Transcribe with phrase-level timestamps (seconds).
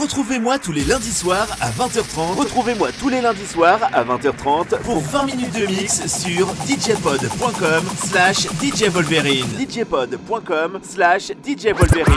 [0.00, 2.36] Retrouvez-moi tous les lundis soirs à 20h30.
[2.36, 8.46] Retrouvez-moi tous les lundis soirs à 20h30 pour 20 minutes de mix sur djpod.com slash
[8.62, 9.46] djvolverine.
[9.58, 12.14] djpod.com slash djvolverine.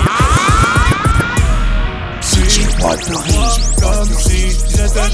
[3.81, 5.05] Comme si j'étais un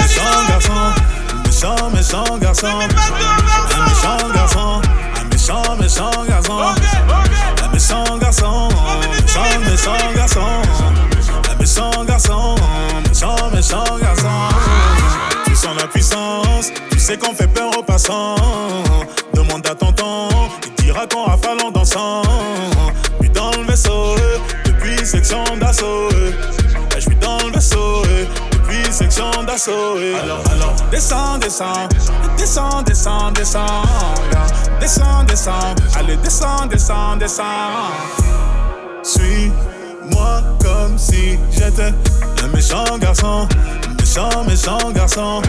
[0.00, 0.72] méchant garçon,
[1.44, 2.88] méchant, méchant garçon, un
[3.88, 4.80] méchant garçon,
[5.14, 8.68] un méchant, méchant garçon, un méchant garçon,
[9.20, 10.67] méchant, méchant garçon, un méchant
[12.18, 12.54] garçon,
[13.08, 14.48] méchant, méchant garçon.
[15.46, 18.34] Tu sens la puissance, tu sais qu'on fait peur aux passants.
[19.34, 20.28] Demande à tonton,
[20.66, 22.22] il dira qu'on rafale en dansant.
[23.20, 24.16] Puis dans le vaisseau,
[24.64, 26.08] depuis section d'assaut.
[26.96, 28.02] Je suis dans le vaisseau,
[28.50, 29.96] depuis section d'assaut.
[30.20, 31.88] Alors, alors, descends, descends,
[32.36, 33.82] descends, descends, descends,
[34.80, 37.44] descends, descends, allez, descends, descends, descends.
[40.08, 41.92] Suis-moi comme si j'étais
[42.42, 43.48] un méchant garçon,
[43.98, 45.42] méchant, méchant garçon,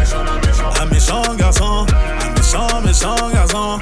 [0.81, 3.79] un méchant garçon, un méchant, méchant garçon,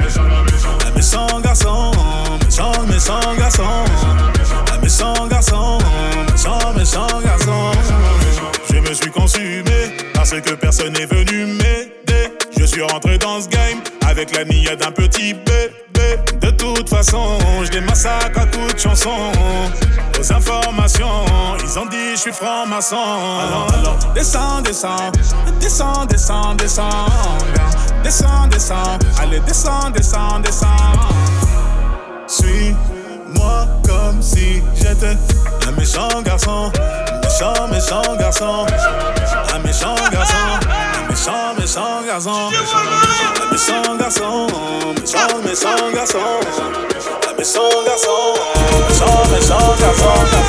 [0.85, 1.91] un méchant garçon,
[2.45, 3.63] méchant, méchant garçon,
[4.73, 5.77] un méchant garçon,
[6.31, 7.71] méchant, méchant garçon.
[8.71, 12.33] Je me suis consumé parce que personne n'est venu m'aider.
[12.57, 16.17] Je suis rentré dans ce game avec la niaque d'un petit bébé.
[16.41, 19.31] De toute façon, je les massacre à coups de chansons.
[20.19, 21.25] Aux informations,
[21.63, 22.95] ils ont dit je suis franc-maçon.
[22.95, 25.11] Alors, alors, descends, descends,
[25.59, 27.05] descends, descends, descends.
[28.03, 30.67] Descends, descends, allez, descends, descends, descends.
[32.25, 35.17] Suis-moi comme si j'étais
[35.67, 36.71] un méchant garçon.
[37.23, 38.65] Méchant, méchant garçon.
[39.53, 40.35] Un méchant garçon.
[41.03, 42.49] Un méchant, méchant garçon.
[42.49, 44.47] Un méchant garçon.
[44.99, 46.19] Méchant, méchant garçon.
[47.29, 48.86] Un méchant garçon.
[49.49, 50.46] Méchant, méchant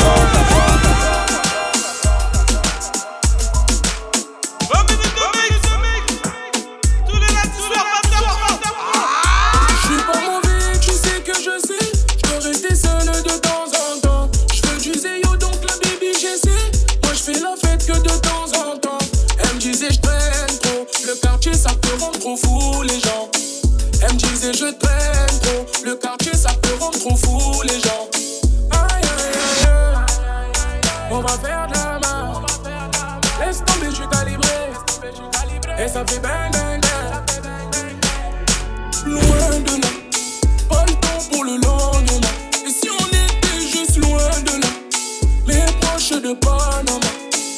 [35.81, 37.22] Et ça fait bang bang bang.
[39.06, 39.89] Loin de là,
[40.69, 42.34] pas le temps pour le lendemain.
[42.66, 44.69] Et si on était juste loin de là,
[45.47, 47.11] les proches de Panama.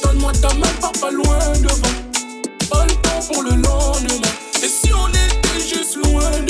[0.03, 1.97] Donne-moi ta main, pars loin devant.
[2.71, 4.33] Pas temps pour le lendemain.
[4.63, 6.50] Et si on était juste loin de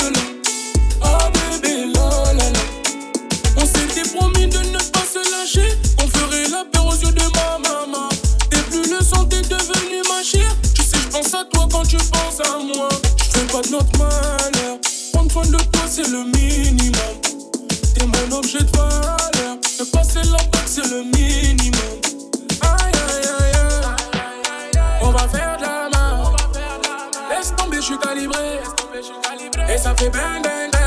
[13.81, 14.77] notre malheur.
[15.13, 16.93] Prendre soin de toi, c'est le minimum.
[17.95, 19.57] T'es mon objet de valeur.
[19.79, 21.99] De passer la bague, c'est le minimum.
[22.61, 24.99] Aïe, aïe, aïe, aïe.
[25.01, 26.31] On va faire de la main.
[27.29, 28.59] Laisse tomber, je suis calibré.
[29.73, 30.80] Et ça fait bang.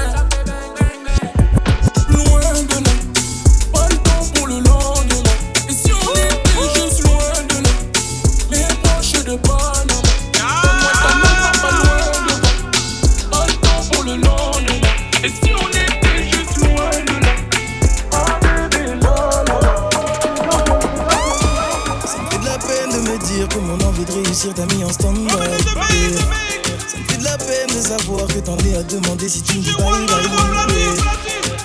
[23.94, 25.32] Envie de réussir t'a mis en stand-by.
[25.32, 29.58] Ça me fait de la peine de savoir que t'en es à demander si tu
[29.58, 30.26] me dis bye bye.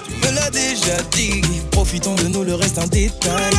[0.05, 1.41] Tu me l'as déjà dit,
[1.71, 3.53] profitons de nous, le reste un détail.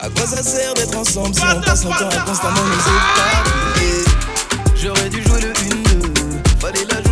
[0.00, 4.04] À quoi ça sert d'être ensemble si on passe notre temps à constamment nous épargner
[4.76, 5.60] J'aurais dû jouer le 1-2,
[6.60, 7.03] fallait la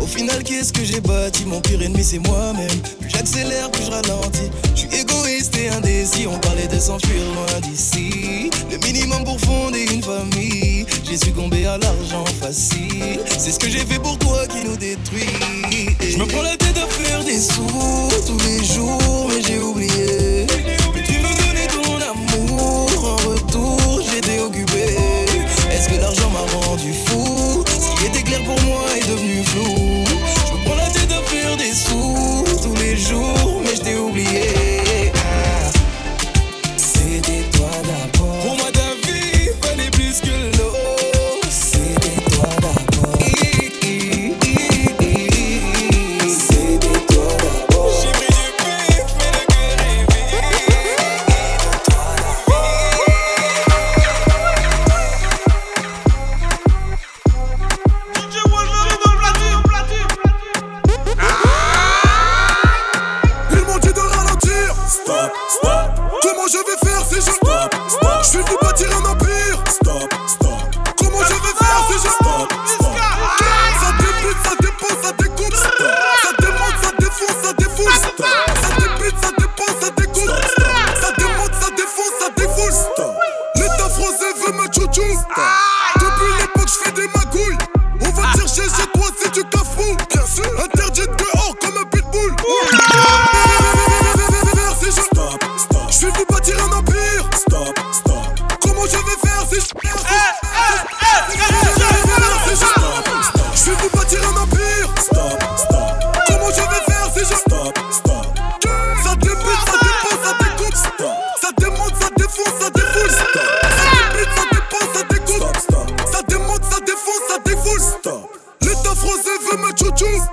[0.00, 1.44] au final qu'est-ce que j'ai bâti?
[1.46, 2.68] Mon pire ennemi c'est moi-même.
[3.00, 4.50] Plus j'accélère, plus je ralentis.
[4.74, 6.26] Je suis égoïste et indécis.
[6.26, 8.50] On parlait de s'enfuir loin d'ici.
[8.70, 10.86] Le minimum pour fonder une famille.
[11.04, 13.20] J'ai succombé à l'argent facile.
[13.38, 15.26] C'est ce que j'ai fait pour toi qui nous détruit.
[16.00, 20.46] Je me prends la tête à faire des sous tous les jours, mais j'ai oublié.
[20.46, 24.96] Que tu me donnais ton amour en retour, j'étais occupé.
[25.70, 27.64] Est-ce que l'argent m'a rendu fou?
[27.66, 28.59] Ce était clair pour
[29.10, 29.79] devenu flou.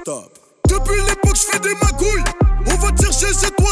[0.08, 2.24] Depuis l'époque, je fais des magouilles.
[2.66, 3.72] On va chercher GG, toi,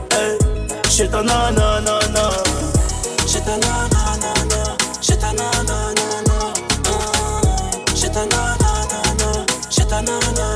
[0.93, 2.29] J'ai ta nanana,
[3.25, 6.53] j'ai ta nanana, j'ai ta nanana,
[7.95, 10.51] j'ai ta nanana, j'ai ta nanana.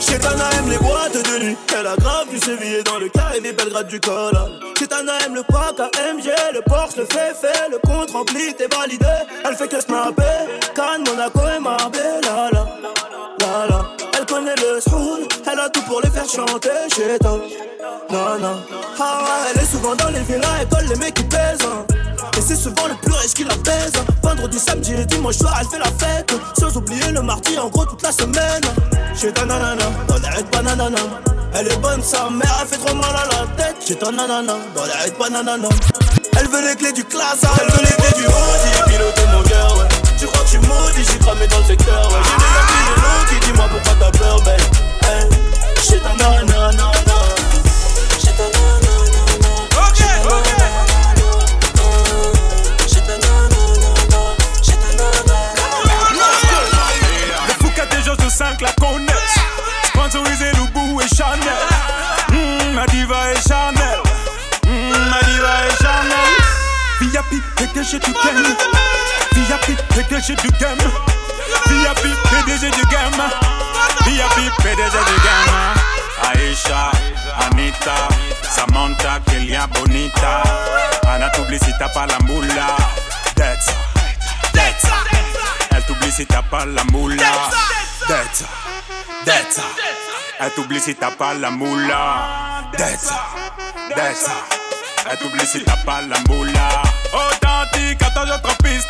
[0.00, 3.40] Chetana aime les boîtes de nuit, elle a grave du sévillé dans le cas et
[3.40, 4.32] des Belgrade du col.
[4.78, 9.06] Chetana aime le pack AMG, le Porsche, le fait fait, le compte rempli, t'es validé.
[9.44, 10.22] Elle fait que snapper,
[10.74, 12.50] Cannes, Monaco et Marbella.
[12.50, 12.60] La,
[13.40, 13.99] la, la,
[14.56, 17.40] elle a tout pour les faire chanter chez toi.
[18.10, 18.56] Non, non.
[18.98, 21.58] Ah, elle est souvent dans les villas, elle colle les mecs qui pèsent.
[21.64, 21.84] Hein.
[22.36, 23.92] Et c'est souvent le plus wesh qui la baise.
[24.22, 26.32] Vendredi, samedi et dimanche soir, elle fait la fête.
[26.58, 28.62] Sans oublier le mardi, en gros, toute la semaine.
[29.14, 30.98] J'ai ta nanana, dans la bananana.
[31.54, 33.76] Elle est bonne, sa mère, elle fait trop mal à la tête.
[33.86, 35.68] J'ai ta nanana, dans la bananana.
[36.38, 38.24] Elle veut les clés du classe, elle veut les clés du.
[38.90, 39.89] Piloter mon.
[40.20, 42.18] Tu crois que je suis maudit, j'suis cramé dans le secteur, ouais.
[42.22, 44.60] J'ai filles de l'eau qui dis-moi pourquoi t'as peur, ben.
[45.08, 45.26] Hey.
[45.88, 46.92] J'ai ta nanana.
[48.22, 49.50] J'ai ta nanana.
[49.78, 50.48] Ok, ok.
[57.48, 59.40] Le Fouca des gens de 5 la connaissent.
[59.84, 61.40] Sponsorisé Loubou et Chanel.
[62.28, 64.00] Mmh, ma diva est Chanel.
[64.66, 66.30] Mmh, ma diva est Chanel.
[67.00, 68.56] VIP, PDG du game.
[69.34, 70.78] VIP, PDG du game.
[71.66, 73.22] VIP, PDG du game.
[74.06, 75.90] VIP, PDG du game.
[76.22, 76.90] Aisha,
[77.46, 78.08] Anita,
[78.42, 80.42] Samantha, Kelia Bonita.
[81.06, 82.76] Ana t'oublie si t'as pas la moula.
[83.36, 83.66] That's
[84.52, 84.86] That's
[85.74, 87.50] Elle t'oublie si t'as pas la moula.
[88.06, 88.44] That's
[89.24, 89.60] That's
[90.38, 92.62] Elle t'oublie si t'as pas la moula.
[92.76, 93.10] That's
[93.96, 94.59] That's
[95.08, 96.82] Elle t'oublie si t'as pas la moula.
[97.12, 98.88] Authentique, attends, je piste.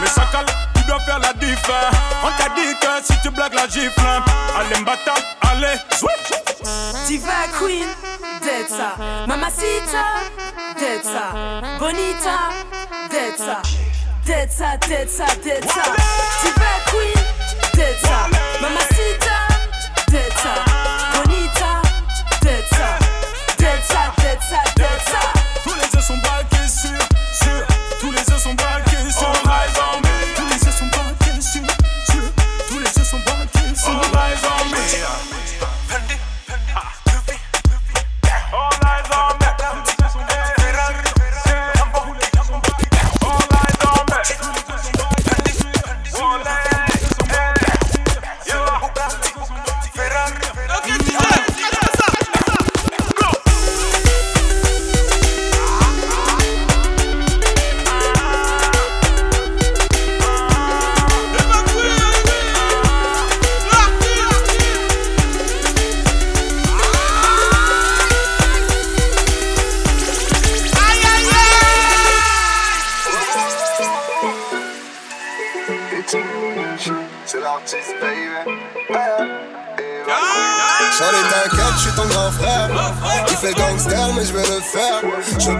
[0.00, 1.62] Mais chacal, tu dois faire la diff.
[2.22, 4.00] On t'a dit que si tu blagues la gifle.
[4.58, 5.14] Allez, m'bata,
[5.50, 6.30] allez, switch.
[7.06, 7.88] Diva Queen,
[8.42, 8.96] Detsa.
[9.26, 10.04] Mamacita,
[10.78, 11.32] Detsa.
[11.78, 12.50] Bonita,
[13.10, 13.62] Detsa.
[14.24, 15.82] Detsa, Detsa, Detsa.
[16.42, 17.24] Diva Queen,
[17.74, 18.28] Detsa.
[18.60, 19.19] Mamacita,
[25.62, 26.49] Tous les œufs sont braqués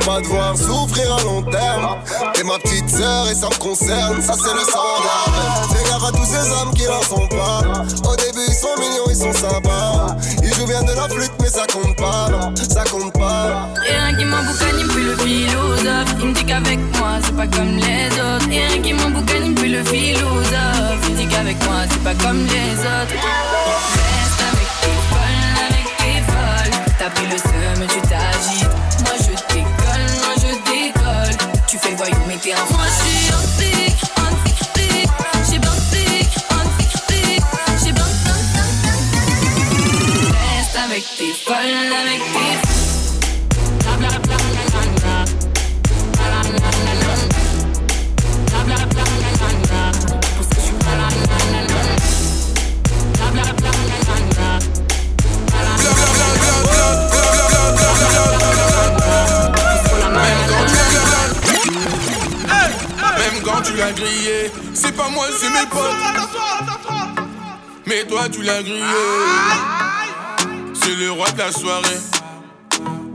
[0.05, 1.97] pas devoir souffrir à long terme
[2.35, 4.81] T'es ma petite sœur et ça me concerne Ça c'est le sang
[5.85, 7.63] gaffe à tous ces hommes qui n'en sont pas
[8.09, 11.49] Au début ils sont mignons, ils sont sympas Ils jouent bien de la flûte mais
[11.49, 12.29] ça compte pas
[12.69, 16.15] Ça compte pas Rien qui m'emboucane, il me fait le philosophe.
[16.21, 18.49] Il me dit qu'avec moi, c'est pas comme les autres.
[18.49, 21.01] Rien qui m'emboucane, il me fait le philosophe.
[21.09, 23.17] Il me dit qu'avec moi, c'est pas comme les autres.
[23.95, 26.95] Reste avec tes folles, avec tes folles.
[26.99, 28.80] T'as pris le seum, tu t'agites.
[32.01, 34.63] Voyou, mais t'es un Moi, je suis antique, antique,
[35.51, 36.97] j'ai bantique, antique,
[37.85, 38.51] j'ai bantique.
[40.33, 42.50] Reste avec tes folles, avec tes
[64.75, 65.97] c'est pas moi, c'est mes potes.
[67.87, 68.83] Mais toi, tu l'as grillé.
[70.75, 72.01] C'est le roi de la soirée.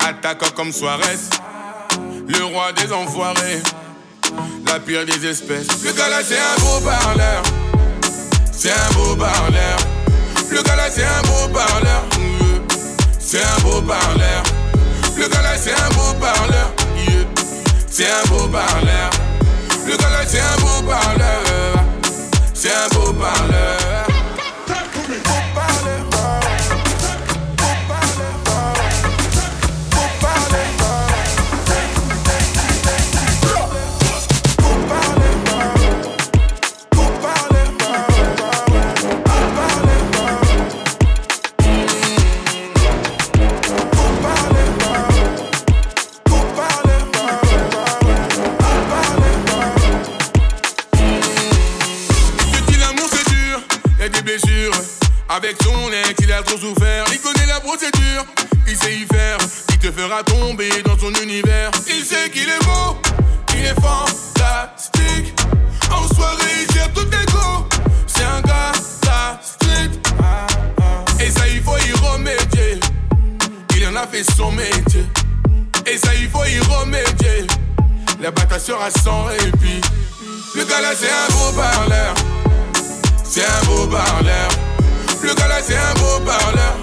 [0.07, 1.19] Attaquant comme Suarez.
[2.27, 3.61] Le roi des enfoirés.
[4.67, 5.67] La pire des espèces.
[5.83, 7.43] Le gars là, c'est un beau parleur.
[8.51, 9.77] C'est un beau parleur.
[10.49, 12.03] Le gars là, c'est un beau parleur.
[13.19, 14.43] C'est un beau parleur.
[15.17, 16.73] Le gars là, c'est un beau parleur.
[17.89, 19.09] C'est un beau parleur.
[19.87, 20.54] Le gars là, c'est un
[20.85, 21.85] beau parleur.
[22.53, 23.84] C'est un beau parleur.
[60.17, 61.71] à tomber dans son univers.
[61.87, 62.97] Il sait qu'il est beau,
[63.53, 65.33] il est fantastique.
[65.91, 67.67] En soirée, il gère tout l'égo.
[68.07, 68.71] C'est un gars,
[69.03, 69.91] la street.
[71.19, 72.79] Et ça, il faut y remédier.
[73.75, 75.05] Il en a fait son métier.
[75.85, 77.47] Et ça, il faut y remédier.
[78.21, 79.81] La bataille sera sans répit.
[80.55, 82.13] Le gars là, c'est un beau parleur.
[83.23, 84.49] C'est un beau parleur.
[85.21, 86.77] Le gars là, c'est un beau parleur.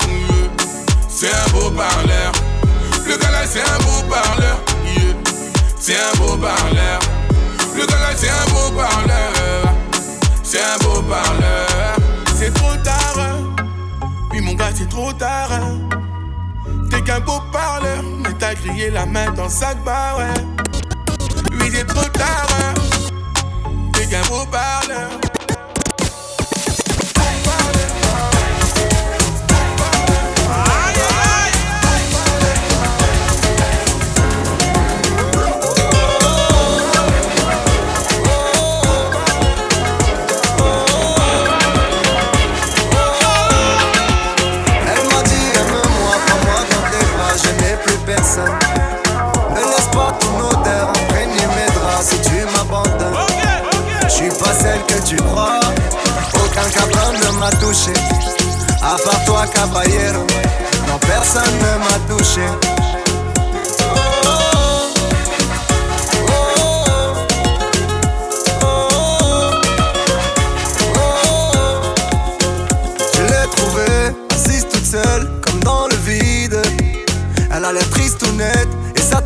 [1.09, 2.33] C'est un beau parleur.
[3.07, 4.59] Le gars là c'est un beau parleur,
[5.79, 7.01] c'est un beau parleur.
[7.77, 9.75] Le gars là c'est un beau parleur,
[10.43, 11.97] c'est un beau parleur.
[12.37, 13.17] C'est trop tard,
[14.33, 15.51] oui mon gars c'est trop tard.
[16.91, 20.45] T'es qu'un beau parleur, mais t'as grillé la main dans le sac bar, ouais.
[21.53, 22.47] Oui, c'est trop tard,
[23.93, 25.09] t'es qu'un beau parleur.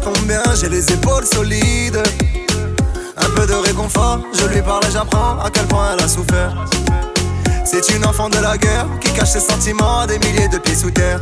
[0.06, 2.00] Tombe bien, j'ai les épaules solides.
[3.16, 6.54] Un peu de réconfort, je lui parle et j'apprends à quel point elle a souffert.
[7.64, 10.76] C'est une enfant de la guerre qui cache ses sentiments à des milliers de pieds
[10.76, 11.20] sous terre.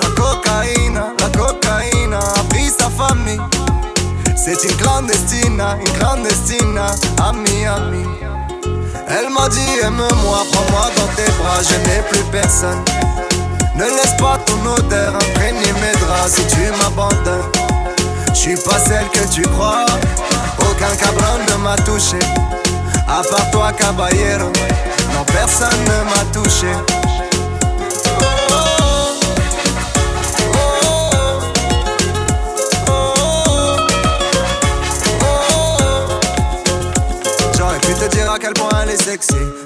[0.00, 3.40] La cocaïne, la cocaïne a pris sa famille.
[4.34, 6.80] C'est une clandestine, une clandestine,
[7.22, 8.06] ami, ami.
[9.08, 12.82] Elle m'a dit aime-moi, prends-moi dans tes bras, je n'ai plus personne.
[13.76, 15.51] Ne laisse pas ton odeur imprégner
[16.28, 17.50] si tu m'abandonnes.
[18.28, 19.84] Je suis pas celle que tu crois,
[20.58, 22.18] aucun cabron ne m'a touché.
[23.08, 24.50] À part toi, caballero,
[25.14, 26.72] non personne ne m'a touché.
[37.56, 39.61] J'aurais pu te dire à quel point elle est sexy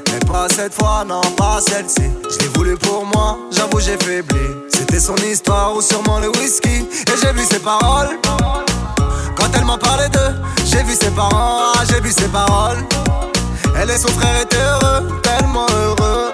[0.48, 2.10] cette fois, non, pas celle-ci.
[2.30, 4.46] Je l'ai voulu pour moi, j'avoue j'ai faibli.
[4.72, 6.68] C'était son histoire ou sûrement le whisky.
[6.68, 8.18] Et j'ai vu ses paroles.
[9.36, 12.84] Quand elle m'en parlait d'eux J'ai vu ses parents, ah, j'ai vu ses paroles.
[13.80, 16.32] Elle et son frère étaient heureux, tellement heureux.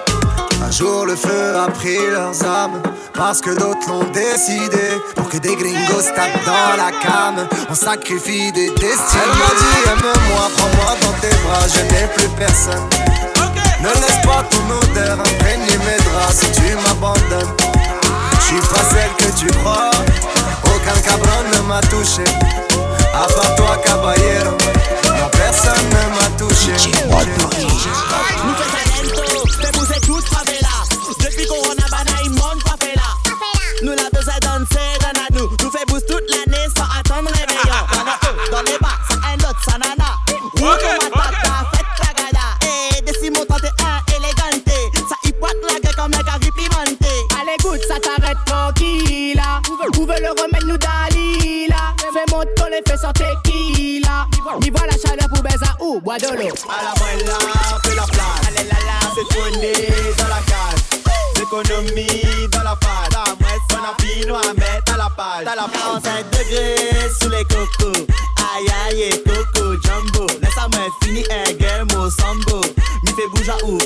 [0.65, 2.81] Un jour le feu a pris leurs âmes
[3.15, 5.01] Parce que d'autres l'ont décidé.
[5.17, 9.91] Pour que des gringos tapent dans la cam On sacrifie des destinées Elle m'a dit
[9.91, 13.02] aime-moi, prends-moi dans tes bras Je n'ai plus personne
[13.83, 17.55] Ne laisse pas ton odeur imprégner mes draps Si tu m'abandonnes.
[18.39, 19.91] Je suis pas celle que tu crois.
[20.65, 22.25] Aucun cabron ne m'a touché.
[23.13, 24.53] À part toi caballero.
[25.05, 26.75] Non personne ne m'a touché.
[28.45, 29.23] Nous talento,
[31.19, 31.47] Depuis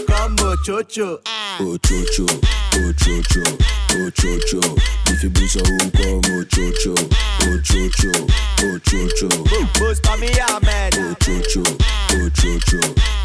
[0.07, 2.27] comme au chocho
[2.79, 3.41] Oh chocho,
[3.93, 4.77] oh chocho, oh chocho
[5.09, 6.95] Il fait bouger ou comme oh chocho
[7.43, 8.11] Oh chocho,
[8.63, 9.29] oh chocho
[9.79, 10.95] Boost pas mi Ahmed.
[10.99, 11.63] Oh chocho,
[12.13, 12.79] oh chocho,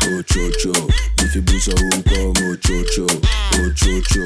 [0.05, 0.87] oh chocho
[1.21, 3.07] Il fait bouger ou comme oh chocho
[3.55, 4.23] Oh chocho,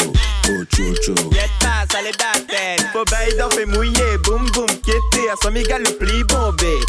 [0.50, 2.86] oh chocho Get pass, allez d'attente.
[2.94, 4.18] Faut bailler d'en fait mouiller.
[4.24, 5.30] Boum boum, quitter.
[5.32, 6.80] À son miga le pli bombé.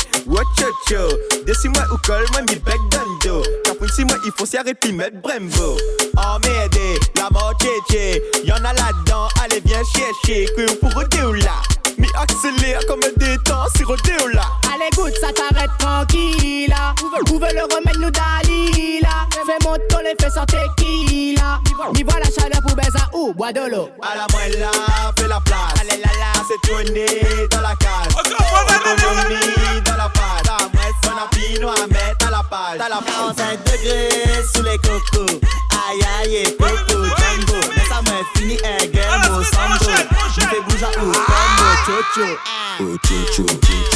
[0.90, 1.09] Yo.
[1.46, 3.42] Dessus-moi ou colle-moi mi bec le dos.
[3.64, 5.77] Car si moi il faut s'y arrêter mettre Brembo.
[7.16, 8.22] La mort tchétché.
[8.44, 10.46] Y'en a là-dedans, allez viens chercher.
[10.57, 10.90] Que pour
[11.35, 11.62] là.
[11.99, 13.83] Mi accélère comme un détend si
[14.35, 14.42] là.
[14.72, 16.75] Allez, écoute, ça t'arrête tranquille.
[17.31, 19.27] Veut le remède, nous Dalila.
[19.31, 21.61] Fais monte ton effet sans tequila.
[21.94, 23.88] N'y voit la chaleur pour baiser ou bois de l'eau.
[24.03, 24.70] À la moelle là,
[25.18, 25.81] fais la place.
[25.81, 28.12] Allez là là, c'est tourné dans la case.
[28.99, 30.46] Économie dans la pâte.
[31.27, 32.79] Apino à mettre à la page.
[32.79, 35.40] Dans la 45 degrés sous les cocos
[35.88, 36.57] Aïe aïe
[42.16, 42.38] choo.
[42.81, 43.95] Oh, choo choo.